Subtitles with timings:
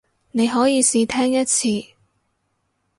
[0.31, 1.93] 你可以試聽一次